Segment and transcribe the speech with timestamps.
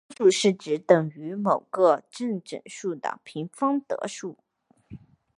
[0.03, 4.35] 完全平方数是指等于某个正整数的平方的数。